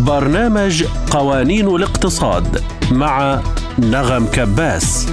[0.00, 2.62] برنامج قوانين الاقتصاد
[2.92, 3.40] مع
[3.78, 5.06] نغم كباس.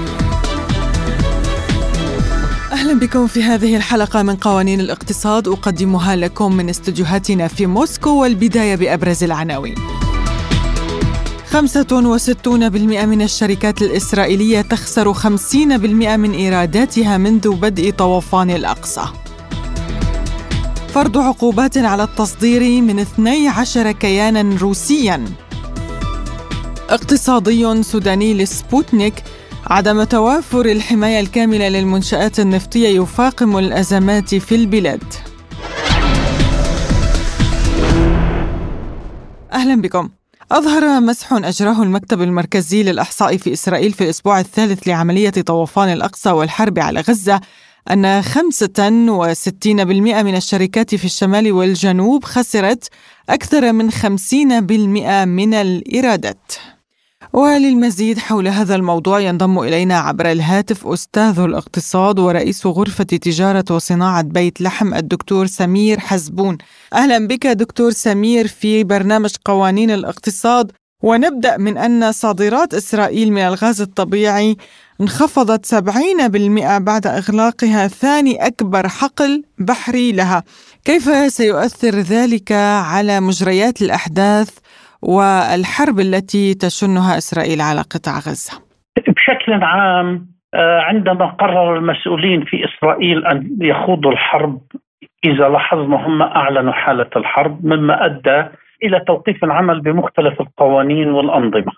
[2.71, 5.47] أهلا بكم في هذه الحلقة من قوانين الاقتصاد.
[5.47, 9.75] أقدمها لكم من استديوهاتنا في موسكو والبداية بأبرز العناوين.
[11.51, 19.03] 65% من الشركات الإسرائيلية تخسر 50% من إيراداتها منذ بدء طوفان الأقصى.
[20.97, 25.25] فرض عقوبات على التصدير من 12 كيانا روسيا.
[26.89, 29.13] اقتصادي سوداني لسبوتنيك
[29.67, 35.03] عدم توافر الحماية الكاملة للمنشآت النفطية يفاقم الأزمات في البلاد.
[39.53, 40.09] أهلا بكم.
[40.51, 46.79] أظهر مسح أجراه المكتب المركزي للإحصاء في إسرائيل في الأسبوع الثالث لعملية طوفان الأقصى والحرب
[46.79, 47.41] على غزة
[47.91, 48.29] أن 65%
[50.23, 52.89] من الشركات في الشمال والجنوب خسرت
[53.29, 56.53] أكثر من 50% من الإيرادات.
[57.33, 64.61] وللمزيد حول هذا الموضوع ينضم إلينا عبر الهاتف أستاذ الاقتصاد ورئيس غرفة تجارة وصناعة بيت
[64.61, 66.57] لحم الدكتور سمير حزبون
[66.93, 70.71] أهلا بك دكتور سمير في برنامج قوانين الاقتصاد
[71.03, 74.57] ونبدأ من أن صادرات إسرائيل من الغاز الطبيعي
[75.01, 80.43] انخفضت 70% بعد إغلاقها ثاني أكبر حقل بحري لها
[80.85, 81.05] كيف
[81.39, 82.51] سيؤثر ذلك
[82.93, 84.49] على مجريات الأحداث
[85.01, 88.53] والحرب التي تشنها إسرائيل على قطاع غزة؟
[89.07, 94.61] بشكل عام آه، عندما قرر المسؤولين في إسرائيل أن يخوضوا الحرب
[95.25, 98.49] إذا لاحظنا هم أعلنوا حالة الحرب مما أدى
[98.83, 101.71] إلى توقيف العمل بمختلف القوانين والأنظمة.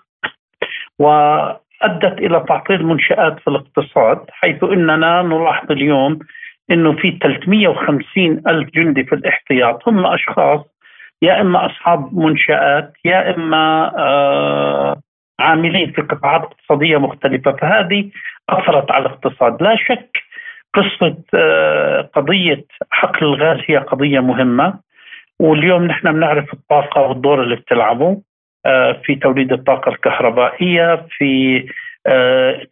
[1.82, 6.18] وادت إلى تعطيل منشآت في الاقتصاد حيث إننا نلاحظ اليوم
[6.70, 10.60] إنه في 350 ألف جندي في الاحتياط هم أشخاص
[11.22, 15.00] يا إما أصحاب منشآت يا إما آه،
[15.40, 17.52] عاملين في قطاعات اقتصادية مختلفة.
[17.52, 18.10] فهذه
[18.48, 19.62] أثرت على الاقتصاد.
[19.62, 20.22] لا شك
[20.74, 24.74] قصة آه، قضية حقل الغاز هي قضية مهمة
[25.40, 28.20] واليوم نحن بنعرف الطاقة والدور اللي بتلعبه.
[29.04, 31.64] في توليد الطاقة الكهربائية في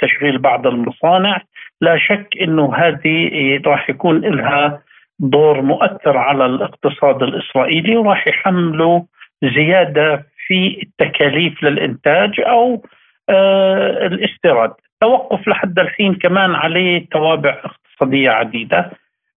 [0.01, 1.41] تشغيل بعض المصانع
[1.81, 3.31] لا شك إنه هذه
[3.67, 4.83] راح يكون لها
[5.19, 9.01] دور مؤثر على الاقتصاد الإسرائيلي وراح يحملوا
[9.43, 12.83] زيادة في التكاليف للإنتاج أو
[13.31, 14.73] آه الاستيراد.
[15.01, 18.91] توقف لحد الحين كمان عليه توابع اقتصادية عديدة.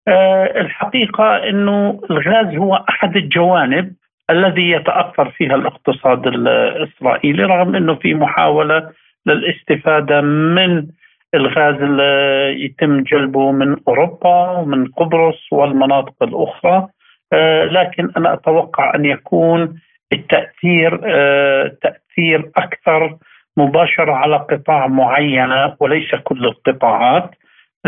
[0.07, 3.93] آه الحقيقة إنه الغاز هو أحد الجوانب
[4.31, 8.89] الذي يتأثر فيها الاقتصاد الإسرائيلي رغم إنه في محاولة
[9.25, 10.87] للاستفادة من
[11.35, 16.87] الغاز اللي يتم جلبه من أوروبا ومن قبرص والمناطق الأخرى.
[17.33, 19.79] آه، لكن أنا أتوقع أن يكون
[20.13, 23.17] التأثير آه، تأثير أكثر
[23.57, 27.31] مباشرة على قطاع معينة وليس كل القطاعات.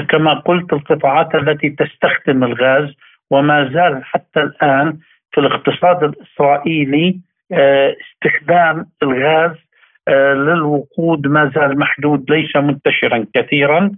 [0.10, 2.94] كما قلت القطاعات التي تستخدم الغاز
[3.32, 4.98] وما زال حتى الآن
[5.34, 7.20] في الاقتصاد الإسرائيلي
[7.52, 9.56] آه، استخدام الغاز
[10.08, 13.92] آه، للوقود ما زال محدود ليس منتشرا كثيرا.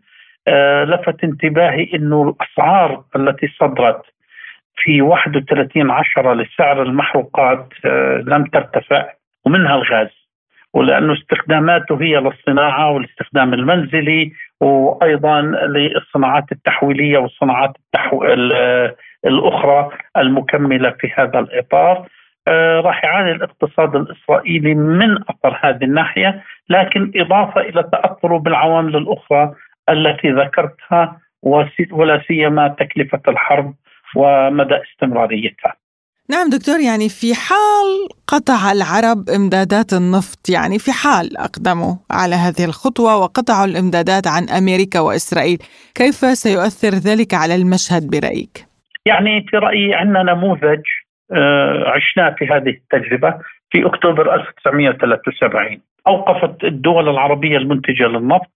[0.48, 4.02] آه، لفت انتباهي إنه الأسعار التي صدرت
[4.76, 7.74] في 31 عشرة لسعر المحروقات
[8.24, 9.10] لم ترتفع
[9.46, 10.26] ومنها الغاز.
[10.74, 14.32] ولأنه استخداماته هي للصناعة والاستخدام المنزلي
[14.62, 18.26] وأيضا للصناعات التحويلية والصناعات التحو...
[19.26, 22.08] الأخرى المكملة في هذا الإطار
[22.48, 29.54] آه، راح يعاني الاقتصاد الإسرائيلي من اثر هذه الناحية، لكن إضافة إلى تاثره بالعوامل الأخرى
[29.90, 31.20] التي ذكرتها
[31.92, 33.74] ولا سيما تكلفة الحرب
[34.16, 35.74] ومدى استمراريتها.
[36.30, 42.66] نعم دكتور يعني في حال قطع العرب إمدادات النفط يعني في حال أقدموا على هذه
[42.66, 45.58] الخطوة وقطعوا الإمدادات عن أمريكا وإسرائيل،
[45.96, 48.75] كيف سيؤثر ذلك على المشهد برأيك؟
[49.06, 50.82] يعني في رأيي عندنا نموذج
[51.34, 58.52] آه، عشناه في هذه التجربة في أكتوبر 1973 أوقفت الدول العربية المنتجة للنفط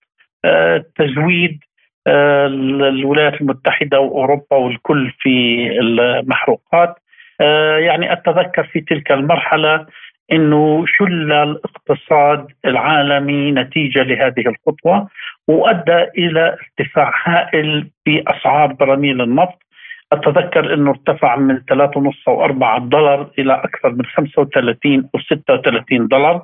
[0.45, 1.59] آه، تزويد
[2.07, 6.95] آه، الولايات المتحدة وأوروبا والكل في المحروقات.
[7.79, 9.85] يعني أتذكر في تلك المرحلة
[10.31, 15.07] إنه شل الاقتصاد العالمي نتيجة لهذه الخطوة
[15.47, 19.59] وأدى إلى ارتفاع هائل في أسعار براميل النفط.
[20.13, 26.43] أتذكر إنه ارتفع من 3.5 أو 4 دولار إلى أكثر من 35 أو 36 دولار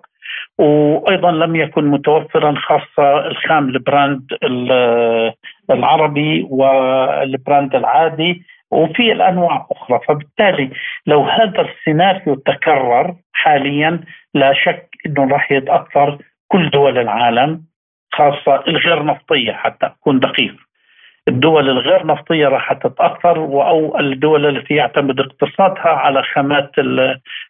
[0.58, 4.22] وأيضا لم يكن متوفرا خاصة الخام البرنت
[5.72, 10.00] العربي والبرنت العادي وفي الأنواع أخرى.
[10.08, 10.70] فبالتالي
[11.08, 14.00] لو هذا السيناريو تكرر حاليا
[14.34, 17.62] لا شك إنه راح يتأثر كل دول العالم
[18.14, 20.56] خاصة الغير نفطيه حتى أكون دقيق.
[21.28, 26.72] الدول الغير نفطية راح تتأثر أو الدول التي يعتمد اقتصادها على خامات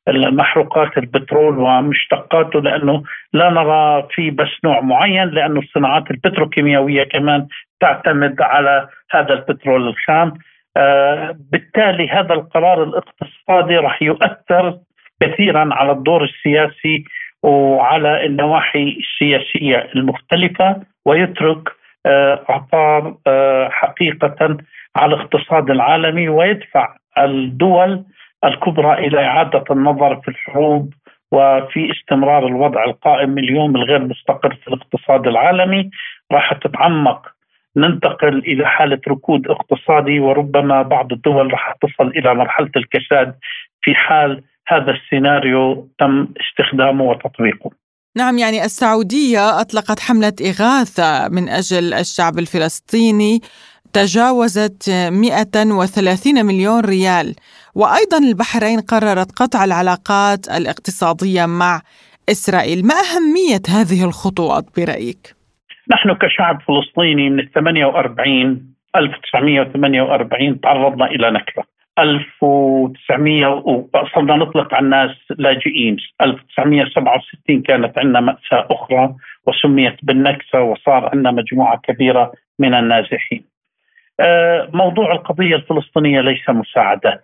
[0.08, 7.48] المحروقات البترول ومشتقاته لأنه لا نرى في بس نوع معين لأنه الصناعات البتروكيماوية كمان
[7.80, 10.34] تعتمد على هذا البترول الخام.
[10.78, 14.78] آه بالتالي هذا القرار الاقتصادي راح يؤثر
[15.22, 17.04] كثيرا على الدور السياسي
[17.44, 21.70] وعلى النواحي السياسية المختلفة ويترك
[22.06, 24.58] اعطار آه، حقيقة
[24.96, 28.04] على الاقتصاد العالمي ويدفع الدول
[28.46, 30.94] الكبرى إلى إعادة النظر في الحروب
[31.32, 35.90] وفي استمرار الوضع القائم اليوم الغير مستقر في الاقتصاد العالمي
[36.32, 37.36] راح تتعمق
[37.78, 43.36] ننتقل إلى حالة ركود اقتصادي وربما بعض الدول راح تصل إلى مرحلة الكساد
[43.82, 47.85] في حال هذا السيناريو تم استخدامه وتطبيقه.
[48.18, 53.40] نعم يعني السعودية أطلقت حملة إغاثة من أجل الشعب الفلسطيني
[53.94, 57.36] تجاوزت 130 مليون ريال.
[57.76, 61.82] وأيضا البحرين قررت قطع العلاقات الاقتصادية مع
[62.30, 62.86] إسرائيل.
[62.88, 65.36] ما أهمية هذه الخطوات برأيك؟
[65.92, 71.75] نحن كشعب فلسطيني من 48 1948 تعرضنا إلى نكبة.
[72.00, 73.48] 1900
[73.94, 75.98] وصرنا نطلق على الناس لاجئين.
[76.22, 79.16] 1967 كانت عندنا مأساة أخرى
[79.48, 83.46] وسميت بالنكسة وصار عندنا مجموعة كبيرة من النازحين.
[84.20, 87.24] آه، موضوع القضية الفلسطينية ليس مساعدات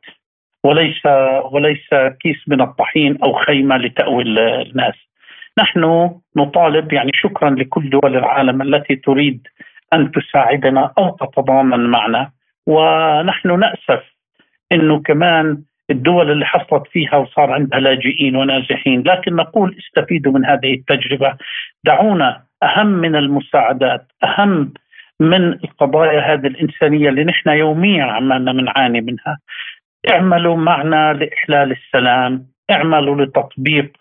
[0.64, 1.06] وليس
[1.52, 1.88] وليس
[2.20, 4.96] كيس من الطحين أو خيمة لتأوي الناس.
[5.60, 9.48] نحن نطالب يعني شكرا لكل دول العالم التي تريد
[9.94, 12.32] أن تساعدنا أو تتضامن معنا.
[12.68, 14.04] ونحن نأسف
[14.72, 20.74] إنه كمان الدول اللي حصلت فيها وصار عندها لاجئين ونازحين لكن نقول استفيدوا من هذه
[20.74, 21.38] التجربة.
[21.84, 24.74] دعونا أهم من المساعدات أهم
[25.20, 29.38] من القضايا هذه الإنسانية اللي نحن يوميا عمالنا بنعاني منها.
[30.12, 33.92] اعملوا معنا لإحلال السلام اعملوا لتطبيق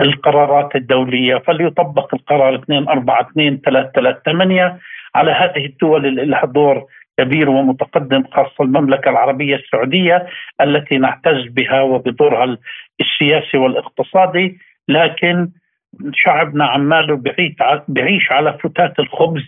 [0.00, 1.36] القرارات الدولية.
[1.36, 4.78] فليطبق القرار 242 338
[5.14, 6.86] على هذه الدول اللي لها دور
[7.18, 10.26] كبير ومتقدم خاصة المملكة العربية السعودية
[10.60, 12.56] التي نعتز بها وبدورها
[13.00, 14.58] السياسي والاقتصادي.
[14.88, 15.48] لكن
[16.14, 17.22] شعبنا عماله
[17.88, 19.44] بعيش على فتات الخبز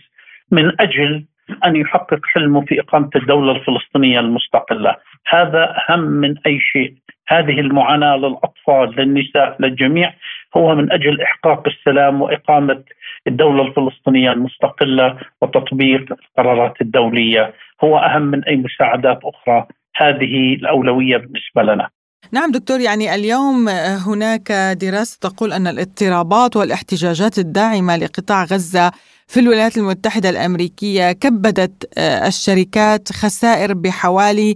[0.51, 1.25] من أجل
[1.65, 4.95] أن يحقق حلمه في إقامة الدولة الفلسطينية المستقلة.
[5.29, 6.93] هذا أهم من أي شيء.
[7.27, 10.13] هذه المعاناة للأطفال للنساء للجميع.
[10.57, 12.83] هو من أجل إحقاق السلام وإقامة
[13.27, 17.53] الدولة الفلسطينية المستقلة وتطبيق القرارات الدولية
[17.83, 19.67] هو أهم من أي مساعدات أخرى.
[19.95, 21.89] هذه الأولوية بالنسبة لنا.
[22.31, 23.69] نعم دكتور يعني اليوم
[24.07, 28.91] هناك دراسة تقول أن الاضطرابات والاحتجاجات الداعمة لقطاع غزة
[29.27, 34.55] في الولايات المتحدة الأمريكية كبدت الشركات خسائر بحوالي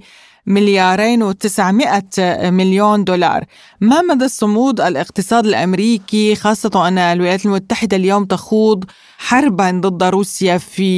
[0.49, 2.11] مليارين وتسعمائة
[2.51, 3.41] مليون دولار.
[3.81, 8.83] ما مدى الصمود الاقتصاد الأمريكي خاصة أن الولايات المتحدة اليوم تخوض
[9.29, 10.91] حربا ضد روسيا في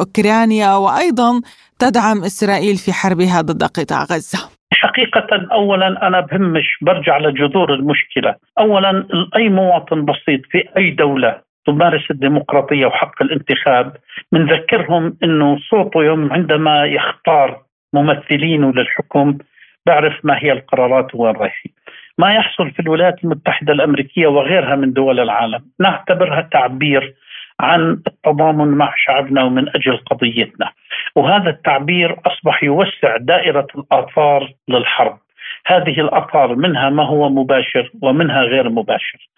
[0.00, 1.40] أوكرانيا وأيضا
[1.78, 4.38] تدعم إسرائيل في حربها ضد قطاع غزة؟
[4.72, 8.34] حقيقة أولا أنا بهمش برجع لجذور المشكلة.
[8.58, 13.96] أولا أي مواطن بسيط في أي دولة تمارس الديمقراطية وحق الانتخاب
[14.32, 19.38] بنذكرهم أنه صوته يوم عندما يختار ممثلينه للحكم
[19.86, 21.72] بعرف ما هي القرارات وين رايحين
[22.18, 27.14] ما يحصل في الولايات المتحدة الأمريكية وغيرها من دول العالم نعتبرها تعبير
[27.60, 30.72] عن التضامن مع شعبنا ومن أجل قضيتنا
[31.16, 35.18] وهذا التعبير أصبح يوسع دائرة الآثار للحرب
[35.66, 39.28] هذه الآثار منها ما هو مباشر ومنها غير مباشر.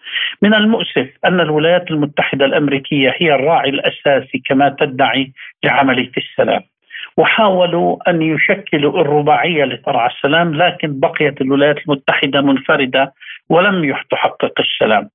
[0.41, 5.31] من المؤسف أن الولايات المتحدة الأمريكية هي الراعي الأساسي كما تدعي
[5.63, 6.61] لعمليه السلام.
[7.17, 13.13] وحاولوا أن يشكلوا الرباعية لترعى السلام لكن بقيت الولايات المتحدة منفردة
[13.49, 15.09] ولم تحقق السلام.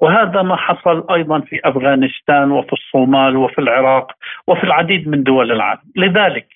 [0.00, 4.12] وهذا ما حصل أيضا في أفغانستان وفي الصومال وفي العراق
[4.46, 6.46] وفي العديد من دول العالم، لذلك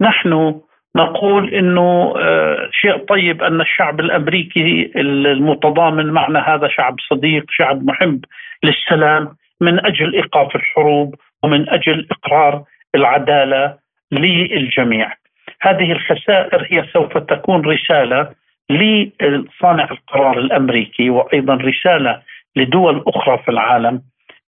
[0.00, 0.60] نحن
[0.96, 8.24] نقول إنه آه، شيء طيب أن الشعب الأمريكي المتضامن معنا هذا شعب صديق، شعب محب
[8.62, 12.64] للسلام من أجل إيقاف الحروب ومن أجل إقرار
[12.94, 13.74] العدالة
[14.12, 15.12] للجميع.
[15.60, 18.30] هذه الخسائر هي سوف تكون رسالة
[18.70, 22.22] لصانع القرار الأمريكي وأيضا رسالة
[22.56, 24.02] لدول أخرى في العالم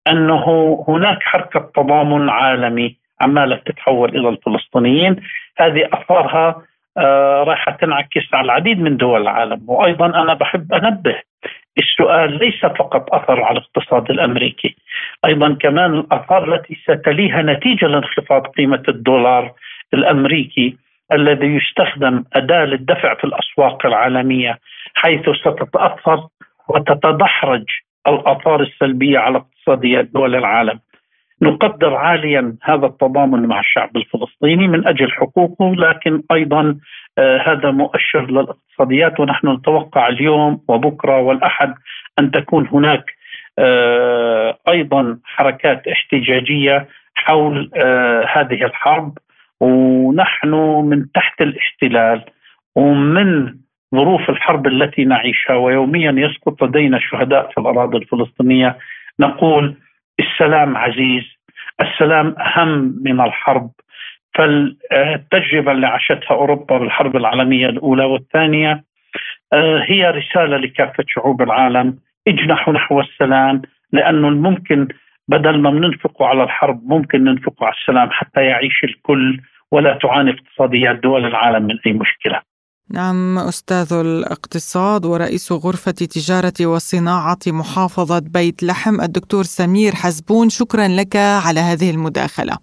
[0.07, 0.45] أنه
[0.87, 5.15] هناك حركة تضامن عالمي عماله تتحول إلى الفلسطينيين.
[5.57, 6.61] هذه اثارها
[6.97, 9.61] آه، راح تنعكس على العديد من دول العالم.
[9.67, 11.15] وأيضا أنا بحب أنبه
[11.77, 14.75] السؤال ليس فقط أثر على الاقتصاد الأمريكي.
[15.25, 19.51] أيضا كمان الأثار التي ستليها نتيجة لانخفاض قيمة الدولار
[19.93, 20.77] الأمريكي
[21.13, 24.59] الذي يستخدم أداة للدفع في الأسواق العالمية
[24.93, 26.27] حيث ستتأثر
[26.69, 27.63] وتتدحرج
[28.07, 30.79] الآثار السلبية على اقتصاديات دول العالم.
[31.41, 36.77] نقدر عاليا هذا التضامن مع الشعب الفلسطيني من أجل حقوقه لكن أيضا
[37.17, 41.73] آه هذا مؤشر للاقتصاديات ونحن نتوقع اليوم وبكرة والأحد
[42.19, 43.03] أن تكون هناك
[44.67, 49.17] أيضا حركات احتجاجية حول آه هذه الحرب
[49.61, 50.53] ونحن
[50.89, 52.25] من تحت الاحتلال
[52.75, 53.55] ومن
[53.95, 58.77] ظروف الحرب التي نعيشها ويوميا يسقط لدينا شهداء في الأراضي الفلسطينية
[59.19, 59.75] نقول
[60.19, 61.23] السلام عزيز
[61.81, 63.71] السلام أهم من الحرب.
[64.35, 68.83] فالتجربة اللي عاشتها أوروبا بالحرب العالمية الأولى والثانية
[69.53, 74.87] آه، هي رسالة لكافة شعوب العالم اجنحوا نحو السلام لأنه الممكن
[75.27, 79.41] بدل ما بننفقه على الحرب ممكن ننفقه على السلام حتى يعيش الكل
[79.71, 82.41] ولا تعاني اقتصاديات دول العالم من أي مشكلة.
[82.93, 91.15] نعم أستاذ الاقتصاد ورئيس غرفة تجارة وصناعة محافظة بيت لحم الدكتور سمير حزبون شكرا لك
[91.15, 92.57] على هذه المداخلة.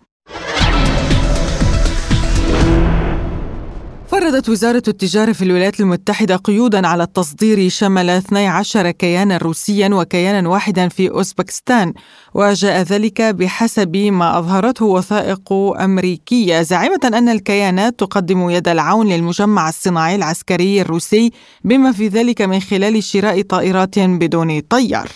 [4.09, 10.89] فرضت وزارة التجارة في الولايات المتحدة قيودا على التصدير شمل 12 كيانا روسيا وكيانا واحدا
[10.89, 11.93] في أوزبكستان
[12.35, 16.63] وجاء ذلك بحسب ما أظهرته وثائق أمريكية.
[16.63, 21.31] زاعمة أن الكيانات تقدم يد العون للمجمع الصناعي العسكري الروسي
[21.65, 25.09] بما في ذلك من خلال شراء طائرات بدون طيار.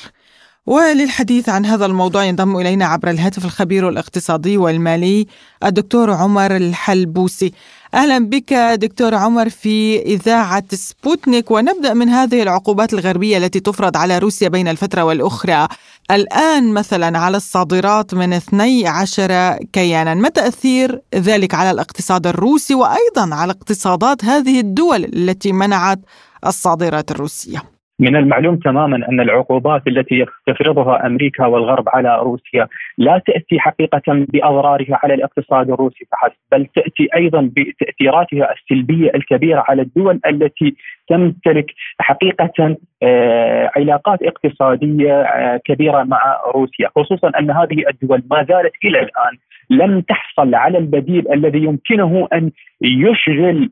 [0.68, 5.26] وللحديث عن هذا الموضوع ينضم إلينا عبر الهاتف الخبير الاقتصادي والمالي
[5.64, 7.52] الدكتور عمر الحلبوسي.
[7.94, 11.50] أهلا بك دكتور عمر في إذاعة سبوتنيك.
[11.50, 15.68] ونبدأ من هذه العقوبات الغربية التي تفرض على روسيا بين الفترة والأخرى.
[16.10, 20.14] الآن مثلا على الصادرات من 12 كيانا.
[20.14, 26.00] ما تأثير ذلك على الاقتصاد الروسي وأيضا على اقتصادات هذه الدول التي منعت
[26.46, 33.60] الصادرات الروسية؟ من المعلوم تماما أن العقوبات التي تفرضها أمريكا والغرب على روسيا لا تأتي
[33.60, 40.76] حقيقة بأضرارها على الاقتصاد الروسي فحسب، بل تأتي أيضا بتأثيراتها السلبية الكبيرة على الدول التي
[41.08, 41.66] تمتلك
[42.00, 48.98] حقيقة آه، علاقات اقتصادية آه، كبيرة مع روسيا، خصوصا أن هذه الدول ما زالت إلى
[48.98, 49.38] الآن
[49.70, 52.50] لم تحصل على البديل الذي يمكنه أن
[52.82, 53.70] يشغل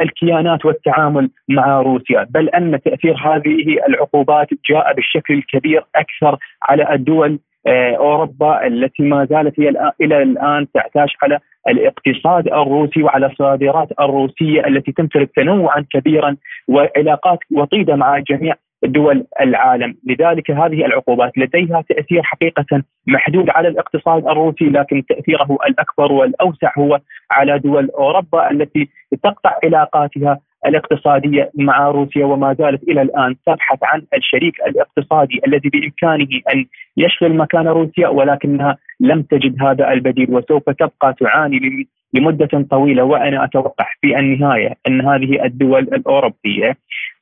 [0.00, 7.38] الكيانات والتعامل مع روسيا بل أن تأثير هذه العقوبات جاء بالشكل الكبير أكثر على الدول
[7.66, 9.68] آه، أوروبا التي ما زالت هي
[10.00, 16.36] إلى الآن تعتاش على الاقتصاد الروسي وعلى الصادرات الروسية التي تمتلك تنوعا كبيرا
[16.68, 19.94] وعلاقات وطيدة مع جميع دول العالم.
[20.06, 27.00] لذلك هذه العقوبات لديها تأثير حقيقة محدود على الاقتصاد الروسي لكن تأثيره الأكبر والأوسع هو
[27.30, 28.88] على دول أوروبا التي
[29.22, 36.28] تقطع علاقاتها الاقتصادية مع روسيا وما زالت إلى الآن تبحث عن الشريك الاقتصادي الذي بإمكانه
[36.54, 43.44] أن يشغل مكان روسيا ولكنها لم تجد هذا البديل وسوف تبقى تعاني لمدة طويلة وأنا
[43.44, 46.76] أتوقع في النهاية أن هذه الدول الأوروبية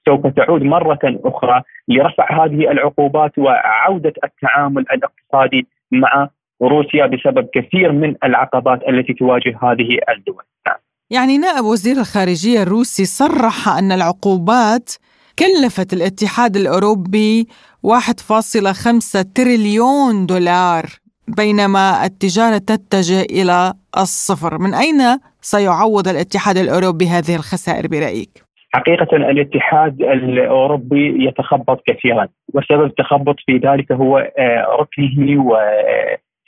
[0.09, 6.29] سوف تعود مرة أخرى لرفع هذه العقوبات وعودة التعامل الاقتصادي مع
[6.63, 10.43] روسيا بسبب كثير من العقبات التي تواجه هذه الدول.
[10.67, 10.77] نعم.
[11.11, 14.91] يعني نائب وزير الخارجية الروسي صرح أن العقوبات
[15.39, 17.47] كلفت الاتحاد الأوروبي
[17.87, 20.85] 1.5 تريليون دولار
[21.29, 30.03] بينما التجارة تتجه إلى الصفر، من أين سيعوض الاتحاد الأوروبي هذه الخسائر برأيك؟ حقيقة الاتحاد
[30.03, 35.57] الأوروبي يتخبط كثيرا وسبب التخبط في ذلك هو آه، ركنه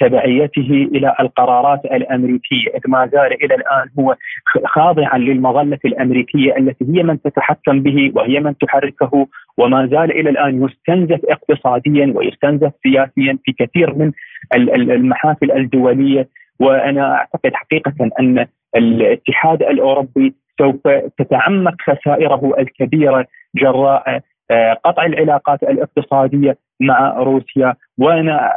[0.01, 4.17] وتبعيته إلى القرارات الأمريكية ما زال إلى الآن هو
[4.67, 9.27] خاضعا للمظلة الأمريكية التي هي من تتحكم به وهي من تحركه
[9.59, 14.13] وما زال إلى الآن يستنزف اقتصاديا ويستنزف سياسيا في كثير من
[14.73, 16.29] المحافل الدولية.
[16.61, 24.21] وأنا أعتقد حقيقة أن الاتحاد الأوروبي سوف تتعمق خسائره الكبيرة جراء
[24.51, 28.53] آه، قطع العلاقات الاقتصادية مع روسيا وأنا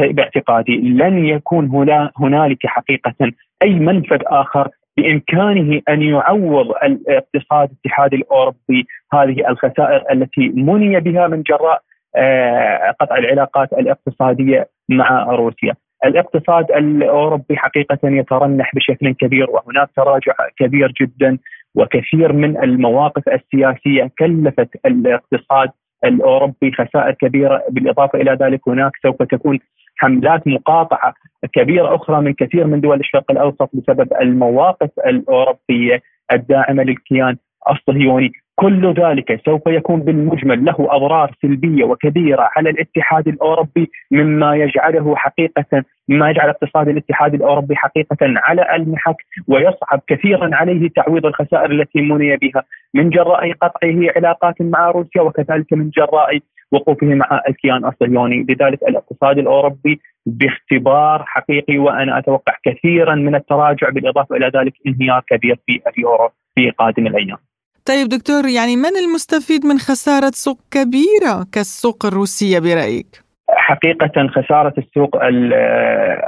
[0.00, 3.14] باعتقادي لن يكون هنا هنالك حقيقة
[3.62, 11.42] أي منفذ آخر بإمكانه أن يعوض الاقتصاد الاتحاد الأوروبي هذه الخسائر التي مني بها من
[11.42, 11.82] جراء
[12.16, 15.74] آه، قطع العلاقات الاقتصادية مع روسيا.
[16.04, 21.38] الاقتصاد الأوروبي حقيقة يترنح بشكل كبير وهناك تراجع كبير جدا
[21.74, 25.70] وكثير من المواقف السياسية كلفت الاقتصاد
[26.04, 27.62] الأوروبي خسائر كبيرة.
[27.70, 29.58] بالإضافة إلى ذلك هناك سوف تكون
[29.96, 31.14] حملات مقاطعة
[31.52, 36.02] كبيرة أخرى من كثير من دول الشرق الأوسط بسبب المواقف الأوروبية
[36.32, 37.36] الداعمة للكيان
[37.70, 38.32] الصهيوني.
[38.60, 45.84] كل ذلك سوف يكون بالمجمل له أضرار سلبية وكبيرة على الاتحاد الأوروبي مما يجعله حقيقه
[46.08, 49.16] مما يجعل اقتصاد الاتحاد الأوروبي حقيقة على المحك
[49.48, 52.62] ويصعب كثيرا عليه تعويض الخسائر التي مني بها
[52.94, 56.38] من جراء قطعه علاقات مع روسيا وكذلك من جراء
[56.72, 64.36] وقوفه مع الكيان الصهيوني، لذلك الاقتصاد الأوروبي باختبار حقيقي وأنا أتوقع كثيرا من التراجع بالإضافة
[64.36, 67.47] إلى ذلك انهيار كبير في اليورو في قادم الأيام.
[67.88, 73.06] طيب دكتور يعني من المستفيد من خسارة سوق كبيرة كالسوق الروسية برأيك؟
[73.50, 75.16] حقيقة خسارة السوق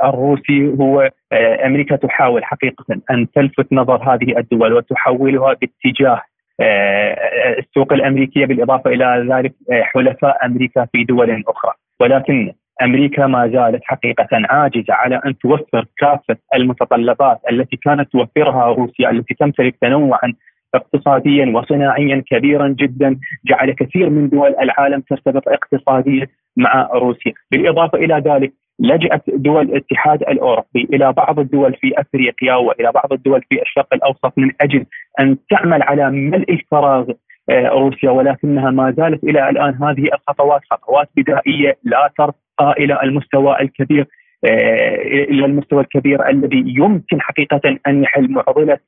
[0.04, 6.22] الروسي هو آه، أمريكا تحاول حقيقة أن تلفت نظر هذه الدول وتحولها باتجاه
[6.60, 12.52] آه، السوق الأمريكية بالإضافة إلى ذلك آه، حلفاء أمريكا في دول أخرى ولكن
[12.82, 19.34] أمريكا ما زالت حقيقة عاجزة على أن توفر كافة المتطلبات التي كانت توفرها روسيا التي
[19.34, 20.32] تمتلك تنوعا
[20.74, 28.22] اقتصاديا وصناعيا كبيرا جدا جعل كثير من دول العالم ترتبط اقتصاديا مع روسيا، بالإضافة إلى
[28.26, 33.94] ذلك لجأت دول الاتحاد الأوروبي إلى بعض الدول في أفريقيا وإلى بعض الدول في الشرق
[33.94, 34.86] الأوسط من أجل
[35.20, 37.10] أن تعمل على ملء الفراغ
[37.50, 38.10] آه، روسيا.
[38.10, 44.06] ولكنها ما زالت إلى الآن هذه الخطوات خطوات بدائية لا ترقى إلى المستوى الكبير
[44.44, 48.78] آه، إلى المستوى الكبير الذي يمكن حقيقة أن يحل معضلة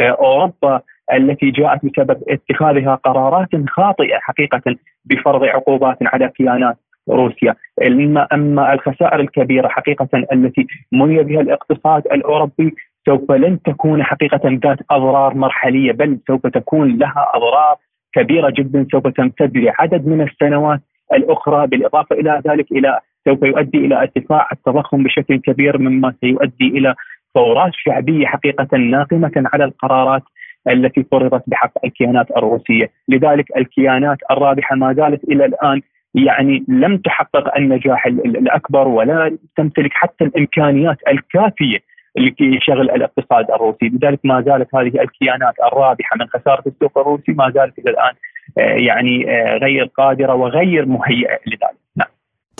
[0.00, 0.80] آه، أوروبا.
[1.12, 4.62] التي جاءت بسبب اتخاذها قرارات خاطئة حقيقة
[5.04, 6.76] بفرض عقوبات على كيانات
[7.08, 7.54] روسيا.
[7.86, 12.74] اما أما الخسائر الكبيرة حقيقة التي مني بها الاقتصاد الأوروبي
[13.06, 17.76] سوف لن تكون حقيقة ذات أضرار مرحلية بل سوف تكون لها أضرار
[18.12, 20.80] كبيرة جدا سوف تمتد لعدد من السنوات
[21.12, 21.66] الأخرى.
[21.66, 26.94] بالإضافة إلى ذلك إلى سوف يؤدي إلى ارتفاع التضخم بشكل كبير مما سيؤدي إلى
[27.34, 30.22] ثورات شعبية حقيقة ناقمة على القرارات
[30.68, 35.80] التي فرضت بحق الكيانات الروسية، لذلك الكيانات الرابحة ما زالت إلى الآن
[36.14, 41.78] يعني لم تحقق النجاح الأكبر ولا تمتلك حتى الإمكانيات الكافية
[42.16, 47.78] لشغل الاقتصاد الروسي، لذلك ما زالت هذه الكيانات الرابحة من خسارة السوق الروسي ما زالت
[47.78, 48.12] إلى الآن
[48.58, 51.79] آه، يعني آه، غير قادرة وغير مهيئة لذلك.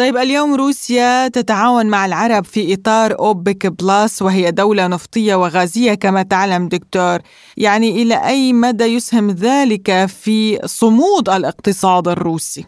[0.00, 6.22] طيب اليوم روسيا تتعاون مع العرب في إطار أوبك بلاس وهي دولة نفطية وغازية كما
[6.22, 7.18] تعلم دكتور
[7.66, 9.88] يعني إلى أي مدى يسهم ذلك
[10.22, 12.64] في صمود الاقتصاد الروسي؟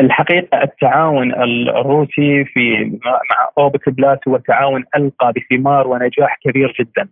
[0.00, 1.34] الحقيقة التعاون
[1.80, 7.08] الروسي في مع أوبك بلاس هو تعاون ألقى بثمار ونجاح كبير جدا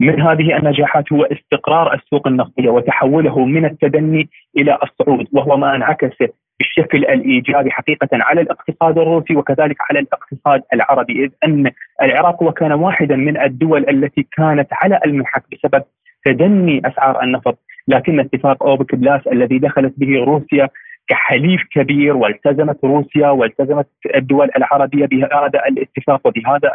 [0.00, 6.16] من هذه النجاحات هو استقرار السوق النفطية وتحوله من التدني إلى الصعود وهو ما انعكس
[6.58, 11.70] بالشكل الإيجابي حقيقة على الاقتصاد الروسي وكذلك على الاقتصاد العربي إذ أن
[12.02, 15.82] العراق وكان واحدا من الدول التي كانت على المحك بسبب
[16.24, 17.58] تدني أسعار النفط.
[17.88, 20.68] لكن اتفاق أوبك بلاس الذي دخلت به روسيا
[21.08, 26.72] كحليف كبير والتزمت روسيا والتزمت الدول العربية بهذا الاتفاق وبهذا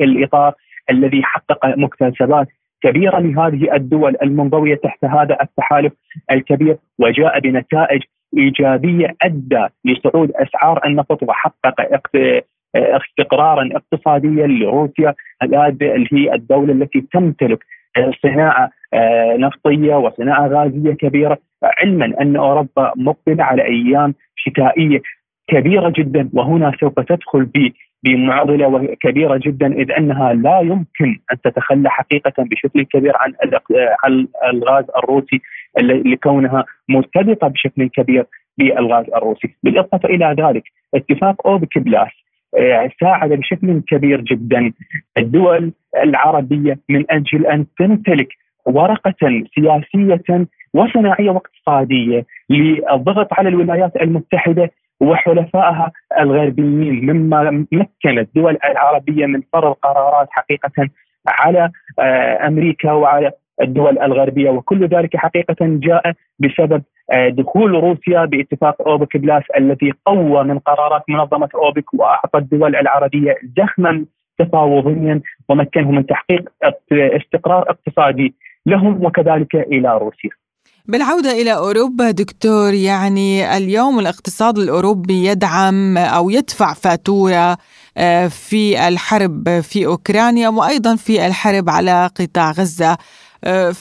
[0.00, 0.54] الإطار
[0.90, 2.48] الذي حقق مكتسبات
[2.82, 5.92] كبيرة لهذه الدول المنضوية تحت هذا التحالف
[6.30, 8.02] الكبير وجاء بنتائج
[8.38, 11.80] إيجابية أدى لصعود أسعار النفط وحقق
[12.76, 17.64] استقرارا اقتصاديا لروسيا اللي هي الدولة التي تمتلك
[18.22, 21.38] صناعة آه، نفطية وصناعة غازية كبيرة.
[21.62, 25.02] علما أن أوروبا مقبلة على أيام شتائية
[25.48, 27.48] كبيرة جدا وهنا سوف تدخل
[28.04, 33.32] بمعضلة كبيرة جدا إذ أنها لا يمكن أن تتخلى حقيقة بشكل كبير عن
[34.04, 35.40] عن الغاز الروسي.
[35.78, 38.26] لكونها مرتبطة بشكل كبير
[38.58, 40.62] بالغاز الروسي، بالإضافة إلى ذلك
[40.94, 42.10] اتفاق اوبك بلاس
[42.58, 44.72] آه، ساعد بشكل كبير جدا
[45.18, 48.28] الدول العربية من أجل أن تمتلك
[48.66, 49.14] ورقة
[49.54, 59.72] سياسية وصناعية واقتصادية للضغط على الولايات المتحدة وحلفائها الغربيين مما مكن الدول العربية من فرض
[59.72, 60.88] قرارات حقيقة
[61.28, 68.88] على آه، أمريكا وعلى الدول الغربية وكل ذلك حقيقة جاء بسبب آه، دخول روسيا باتفاق
[68.88, 74.04] أوبك بلاس الذي قوى من قرارات منظمة أوبك واعطى الدول العربية زخما
[74.38, 76.48] تفاوضيا ومكنهم من تحقيق
[76.92, 78.34] استقرار اقتصادي
[78.66, 80.30] لهم وكذلك إلى روسيا.
[80.86, 87.56] بالعودة إلى أوروبا دكتور يعني اليوم الاقتصاد الأوروبي يدعم أو يدفع فاتورة
[87.96, 92.96] آه، في الحرب في أوكرانيا وأيضا في الحرب على قطاع غزة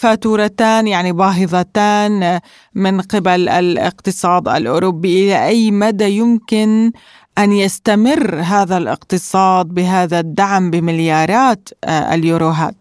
[0.01, 2.39] فاتورتان يعني باهظتان
[2.75, 5.23] من قبل الاقتصاد الأوروبي.
[5.23, 6.91] إلى أي مدى يمكن
[7.37, 11.69] أن يستمر هذا الاقتصاد بهذا الدعم بمليارات
[12.13, 12.75] اليوروهات؟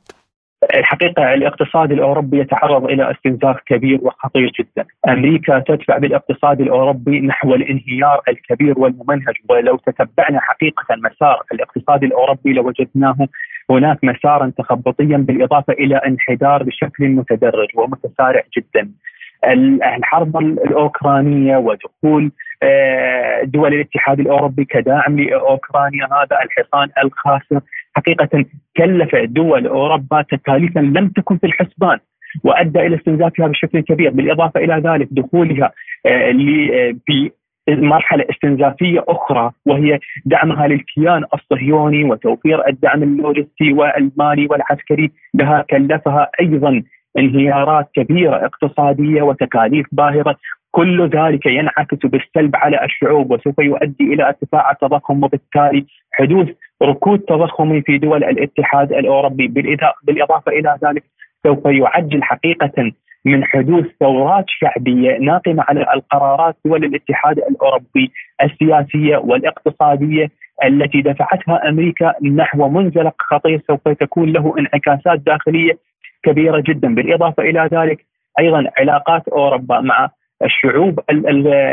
[0.74, 4.86] الحقيقة الاقتصاد الأوروبي يتعرض إلى استنزاف كبير وخطير جدا.
[5.08, 9.34] أمريكا تدفع بالاقتصاد الأوروبي نحو الانهيار الكبير والممنهج.
[9.48, 13.16] ولو تتبعنا حقيقة مسار الاقتصاد الأوروبي لوجدناه
[13.70, 18.90] هناك مسارا تخبطيا بالإضافة إلى انحدار بشكل متدرج ومتسارع جدا.
[19.96, 27.60] الحرب الأوكرانية ودخول آه، دول الاتحاد الأوروبي كداعم لأوكرانيا هذا الحصان الخاسر
[27.96, 28.44] حقيقه
[28.76, 31.98] كلف دول أوروبا تكاليفا لم تكن في الحسبان
[32.44, 35.72] وأدى إلى استنزافها بشكل كبير بالإضافة إلى ذلك دخولها
[36.06, 36.32] آه،
[37.06, 37.30] في
[37.68, 46.82] مرحلة استنزافية أخرى وهي دعمها للكيان الصهيوني وتوفير الدعم اللوجستي والمالي والعسكري لها كلفها أيضا
[47.18, 50.36] انهيارات كبيرة اقتصادية وتكاليف باهرة.
[50.70, 56.48] كل ذلك ينعكس بالسلب على الشعوب وسوف يؤدي إلى ارتفاع التضخم وبالتالي حدوث
[56.82, 59.48] ركود تضخمي في دول الاتحاد الأوروبي.
[60.02, 61.04] بالإضافة إلى ذلك
[61.46, 62.92] سوف يعجل حقيقه
[63.24, 70.30] من حدوث ثورات شعبية ناقمة على القرارات دول الاتحاد الأوروبي السياسية والاقتصادية
[70.64, 75.78] التي دفعتها أمريكا نحو منزلق خطير سوف تكون له انعكاسات داخلية
[76.22, 76.94] كبيرة جدا.
[76.94, 78.04] بالإضافة إلى ذلك
[78.40, 80.08] أيضا علاقات أوروبا مع
[80.44, 81.00] الشعوب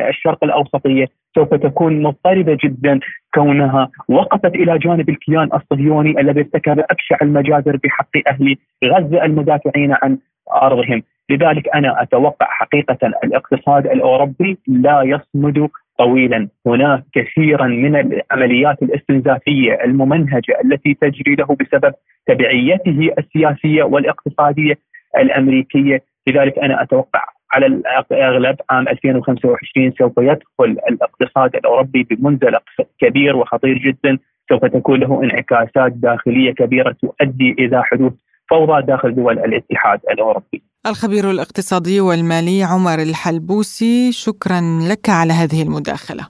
[0.10, 3.00] الشرق الأوسطية سوف تكون مضطربه جدا
[3.34, 10.18] كونها وقفت إلى جانب الكيان الصهيوني الذي ارتكب ابشع المجازر بحق أهل غزة المدافعين عن
[10.54, 19.84] أرضهم، لذلك أنا أتوقع حقيقة الاقتصاد الأوروبي لا يصمد طويلا، هناك كثيرا من العمليات الاستنزافية
[19.84, 21.94] الممنهجة التي تجري له بسبب
[22.28, 24.78] تبعيته السياسية والاقتصادية
[25.18, 27.66] الأمريكية، لذلك أنا أتوقع على
[28.12, 32.64] الأغلب عام 2025 سوف يدخل الاقتصاد الأوروبي بمنزلق
[33.00, 34.18] كبير وخطير جدا.
[34.50, 38.14] سوف تكون له انعكاسات داخلية كبيرة تؤدي إلى حدوث
[38.50, 40.64] فوضى داخل دول الاتحاد الأوروبي.
[40.86, 46.28] الخبير الاقتصادي والمالي عمر الحلبوسي شكرا لك على هذه المداخلة.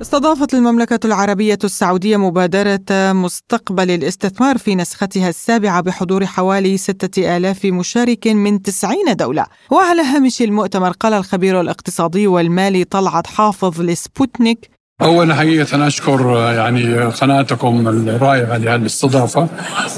[0.00, 8.26] استضافت المملكة العربية السعودية مبادرة مستقبل الاستثمار في نسختها السابعة بحضور حوالي ستة آلاف مشارك
[8.26, 15.86] من تسعين دولة وعلى هامش المؤتمر قال الخبير الاقتصادي والمالي طلعت حافظ لسبوتنيك اولا حقيقه
[15.86, 19.48] اشكر يعني قناتكم الرائعة لهالاستضافة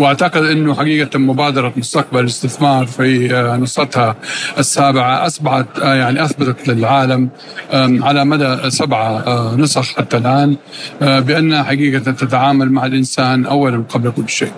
[0.01, 3.29] وأعتقد إنه حقيقة مبادرة مستقبل الاستثمار في
[3.63, 4.17] نسختها
[4.59, 7.29] السابعة أصبحت يعني أثبتت للعالم
[7.73, 10.57] على مدى سبعه نسخ حتى الآن
[11.01, 14.53] بأنها حقيقة تتعامل مع الإنسان اولا قبل كل شيء.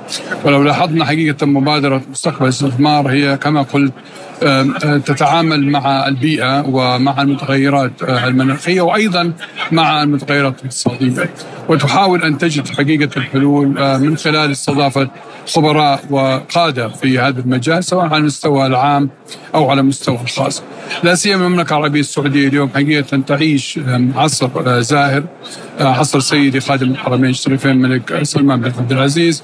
[0.44, 3.92] ولو لاحظنا حقيقة مبادرة مستقبل الاستثمار هي كما قلت
[5.06, 9.32] تتعامل مع البيئة ومع المتغيرات المناخية وأيضا
[9.72, 11.30] مع المتغيرات الاقتصادية.
[11.68, 13.66] وتحاول أن تجد حقيقة الحلول
[14.00, 15.10] من خلال استضافة
[15.48, 19.10] خبراء وقادة في هذا المجال سواء على المستوى العام
[19.54, 20.62] أو على المستوى الخاص.
[21.02, 23.80] لا سيما المملكة العربية السعودية اليوم حقيقة تعيش
[24.16, 25.24] عصر زاهر
[25.80, 29.42] عصر سيدي خادم الحرمين الشريفين الملك سلمان بن عبد العزيز.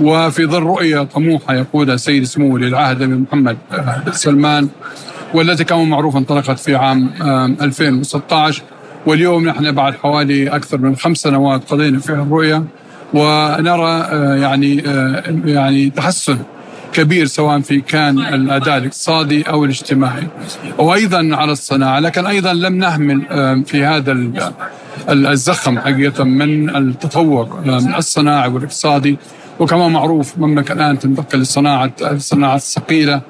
[0.00, 3.56] وفي ظل رؤية طموحة يقودها سيد سمو ولي العهد محمد
[4.06, 4.68] بن سلمان
[5.34, 7.10] والتي كما معروف انطلقت في عام
[7.62, 8.62] 2016
[9.06, 12.64] واليوم نحن بعد حوالي أكثر من خمس سنوات قضينا فيها الرؤية.
[13.14, 14.08] ونرى
[14.40, 14.76] يعني
[15.44, 16.38] يعني تحسن
[16.92, 20.26] كبير سواء في كان الأداء الاقتصادي أو الاجتماعي.
[20.78, 23.22] وأيضا على الصناعة لكن أيضا لم نهمل
[23.66, 24.30] في هذا
[25.08, 27.62] الزخم حقيقة من التطور
[27.98, 29.16] الصناعي والاقتصادي.
[29.60, 33.20] وكما معروف المملكه الآن تنتقل لصناعه الصناعه الثقيله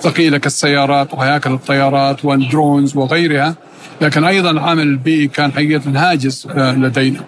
[0.00, 3.54] ثقيلة كالسيارات وهياكل الطيارات والدرونز وغيرها.
[4.00, 7.20] لكن أيضا العامل البيئي كان حقيقة هاجس لدينا.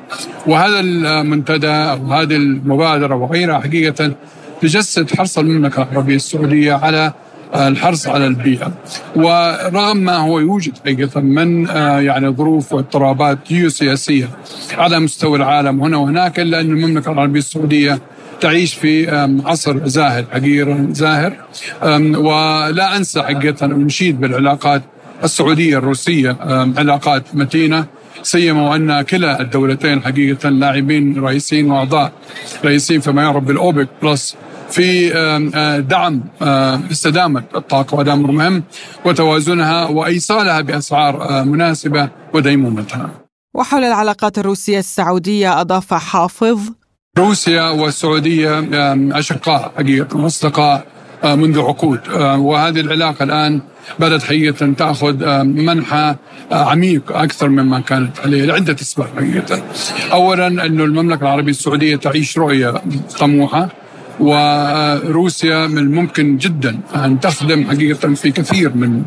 [0.46, 4.12] وهذا المنتدى أو هذه المبادرة وغيرها حقيقة
[4.60, 7.12] تجسد حرص المملكة العربية السعودية على
[7.54, 8.72] الحرص على البيئة.
[9.16, 11.66] ورغم ما هو يوجد حقيقة من
[12.06, 14.28] يعني ظروف واضطرابات جيوسياسية
[14.78, 17.98] على مستوى العالم هنا وهناك إلا أن المملكة العربية السعودية
[18.40, 19.10] تعيش في
[19.44, 21.32] عصر زاهر حقيقة زاهر.
[22.16, 24.82] ولا أنسى حقيقة ونشيد بالعلاقات
[25.24, 26.36] السعودية الروسية
[26.76, 27.86] علاقات متينة.
[28.22, 32.12] سيما وأن كلا الدولتين حقيقة لاعبين رئيسيين وأعضاء
[32.64, 34.36] رئيسيين فيما يعرف بالأوبك بلس
[34.70, 35.10] في
[35.88, 36.24] دعم
[36.90, 38.62] استدامة الطاقة وهذا أمر مهم
[39.04, 43.10] وتوازنها وإيصالها بأسعار مناسبة وديمومتها.
[43.54, 46.60] وحول العلاقات الروسية السعودية أضاف حافظ
[47.18, 48.68] روسيا والسعودية
[49.18, 50.84] أشقاء حقيقة واصدقاء
[51.24, 53.60] آه، منذ عقود آه، وهذه العلاقة الآن
[53.98, 56.14] بدأت حقيقة تأخذ آه، منحى
[56.52, 59.62] عميق أكثر مما كانت عليه لعدة أسباب حقيقة.
[60.12, 62.82] اولا إنه المملكة العربية السعودية تعيش رؤية
[63.18, 63.68] طموحة
[64.20, 69.02] وروسيا من الممكن جدا أن تخدم حقيقة في كثير من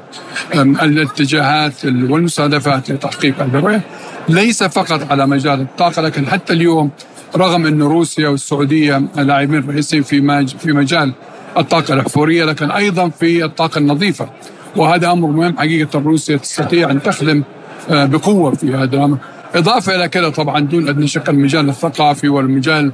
[0.55, 3.81] الاتجاهات والمستهدفات لتحقيق الرؤية
[4.29, 6.89] ليس فقط على مجال الطاقة لكن حتى اليوم
[7.35, 11.13] رغم أن روسيا والسعودية لاعبين رئيسيين في في مجال
[11.57, 14.29] الطاقة الأحفورية لكن أيضا في الطاقة النظيفة.
[14.75, 17.43] وهذا أمر مهم حقيقة روسيا تستطيع أن تخدم
[17.89, 19.17] آه، بقوة في هذا الأمر.
[19.55, 22.91] إضافة إلى كذا طبعا دون أدنى شك المجال الثقافي والمجال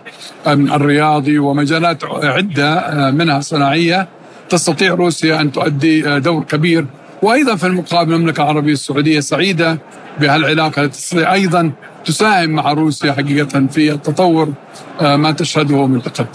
[0.47, 4.07] الرياضي ومجالات عدة آه، منها صناعية
[4.49, 6.85] تستطيع روسيا أن تؤدي آه، دور كبير.
[7.21, 9.77] وأيضا في المقابل المملكة العربية السعودية سعيدة
[10.19, 10.83] بهالعلاقة.
[10.83, 11.71] التي أيضا
[12.05, 14.53] تساهم مع روسيا حقيقة في التطور
[15.01, 16.27] ما تشهده من تقدم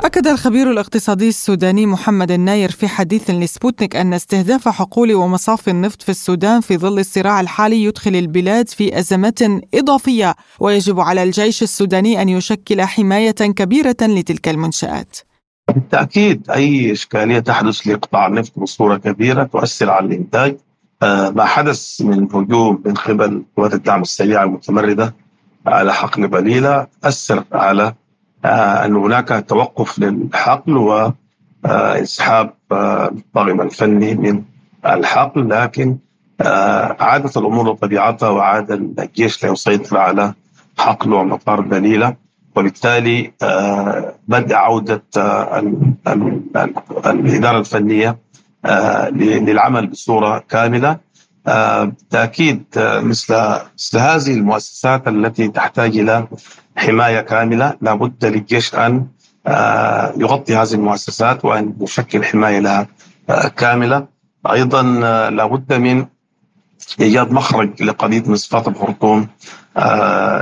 [0.00, 6.08] أكد الخبير الاقتصادي السوداني محمد الناير في حديث لسبوتنيك أن استهداف حقول ومصافي النفط في
[6.08, 9.38] السودان في ظل الصراع الحالي يدخل البلاد في أزمات
[9.74, 15.16] إضافية ويجب على الجيش السوداني أن يشكل حماية كبيرة لتلك المنشآت.
[15.74, 20.56] بالتأكيد أي إشكالية تحدث لقطاع النفط بصورة كبيرة تؤثر على الإنتاج.
[21.02, 25.14] آه، ما حدث من هجوم من قبل قوات الدعم السريع المتمردة
[25.66, 27.94] على حقل بليلة أثر على
[28.44, 30.76] آه، أن هناك توقف للحقل
[31.64, 34.42] وإسحاب آه، الطاقم الفني من
[34.86, 35.98] الحقل لكن
[37.00, 40.34] عادت الأمور لطبيعتها وعاد الجيش ليسيطر على
[40.78, 42.16] حقل ومطار دليلة
[42.56, 43.32] وبالتالي
[44.28, 45.02] بدأ عودة
[47.06, 48.18] الإدارة الفنية
[49.14, 51.06] للعمل بصورة كاملة.
[51.46, 53.34] بالتأكيد مثل
[53.74, 56.26] مثل هذه المؤسسات التي تحتاج إلى
[56.76, 58.74] حماية كاملة لابد للجيش
[59.46, 62.86] آه، يغطي هذه المؤسسات وأن يشكل حماية لها
[63.30, 64.06] آه، كاملة.
[64.52, 66.06] أيضا آه، لابد من
[67.00, 69.28] إيجاد مخرج لقضيه مصفات الخرطوم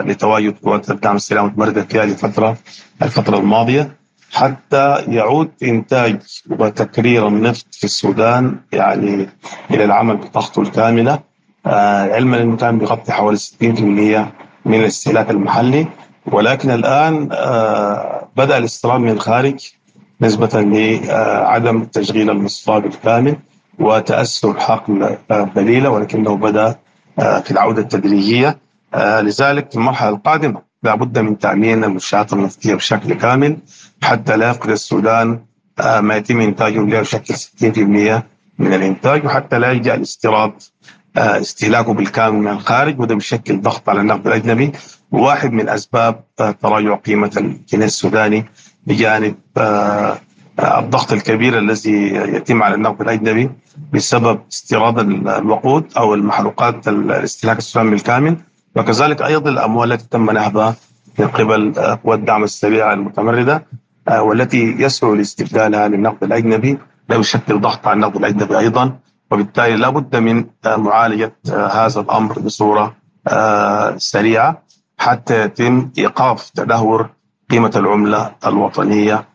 [0.06, 2.56] لتواجد قوات الدعم السريع المتمرده فيها لفترة
[3.02, 3.96] الفترة الماضية
[4.32, 6.20] حتى يعود إنتاج
[6.50, 9.28] وتكرير النفط في السودان يعني
[9.70, 11.18] إلى العمل بطاقته الكامله
[11.66, 13.42] علما انه كان بيغطي حوالي 60%
[14.64, 15.86] من الاستهلاك المحلي.
[16.26, 19.72] ولكن الآن آه، بدأ الاستيراد من الخارج
[20.20, 23.36] نسبة لعدم تشغيل المصفاة بالكامل.
[23.78, 26.76] وتأثر حقل بليلة ولكنه بدأ
[27.18, 28.58] آه، في العودة التدريجية.
[28.94, 33.56] آه، لذلك في المرحلة القادمة لابد من تأمين المنشآت النفطية بشكل كامل
[34.02, 35.38] حتى لا يفقد السودان
[36.00, 38.22] ما يتم إنتاجه له بشكل 60%
[38.58, 40.52] من الإنتاج وحتى لا يلجأ الاستيراد
[41.16, 44.72] استهلاكه بالكامل من الخارج وده بيشكل ضغط على النقد الأجنبي
[45.12, 48.44] واحد من أسباب آه، تراجع قيمة الجنيه السوداني
[48.86, 50.18] بجانب آه، آه،
[50.58, 53.50] الضغط الكبير الذي يتم على النقد الأجنبي
[53.92, 58.36] بسبب استيراد الوقود أو المحروقات الاستهلاك السوداني بالكامل
[58.76, 60.76] وكذلك أيضا الأموال التي تم نهبها
[61.18, 61.72] من قبل
[62.04, 63.66] قوى الدعم السريع المتمردة
[64.18, 68.98] والتي يسهل استبدالها للنقد الأجنبي لا يشكل ضغط على النقد الأجنبي أيضا
[69.30, 72.94] وبالتالي لا بد من معالجة هذا الأمر بصورة
[73.96, 74.62] سريعة
[74.98, 77.08] حتى يتم إيقاف تدهور
[77.50, 79.26] قيمة العملة الوطنية آه،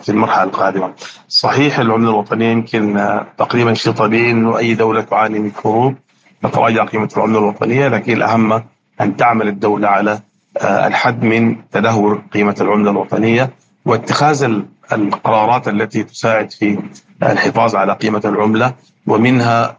[0.00, 0.92] في المرحلة القادمة.
[1.28, 5.94] صحيح العملة الوطنية يمكن آه، تقريبا شيء طبيعي إنه أي دولة تعاني من حروب
[6.42, 8.62] تتراجع قيمة العملة الوطنية لكن الأهم
[9.00, 10.20] أن تعمل الدولة على
[10.58, 13.50] آه، الحد من تدهور قيمة العملة الوطنية
[13.84, 14.60] واتخاذ
[14.92, 16.78] القرارات التي تساعد في
[17.22, 18.74] الحفاظ على قيمة العملة
[19.06, 19.76] ومنها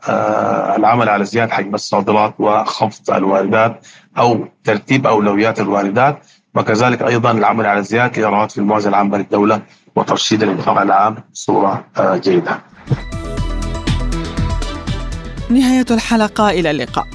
[0.75, 3.87] العمل على زيادة حجم الصادرات وخفض الواردات
[4.17, 9.61] أو ترتيب أولويات الواردات وكذلك أيضا العمل على زياده الايرادات في الموازنة العامة للدولة
[9.95, 12.59] وترشيد الانفاق العام بصورة آه، جيدة.
[15.49, 17.07] نهاية الحلقة إلى اللقاء.